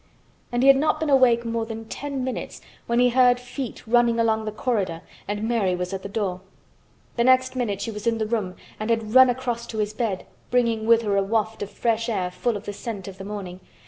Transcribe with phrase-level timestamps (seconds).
[0.51, 4.19] And he had not been awake more than ten minutes when he heard feet running
[4.19, 6.41] along the corridor and Mary was at the door.
[7.17, 10.25] The next minute she was in the room and had run across to his bed,
[10.49, 13.59] bringing with her a waft of fresh air full of the scent of the morning.